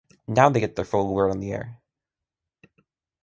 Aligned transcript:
Now 0.27 0.49
they 0.49 0.59
get 0.59 0.75
their 0.75 0.83
full 0.83 1.07
award 1.09 1.29
on 1.29 1.41
the 1.41 1.51
air. 1.53 1.79